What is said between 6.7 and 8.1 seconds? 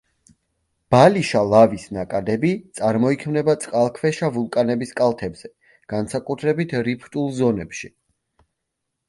რიფტულ ზონებში.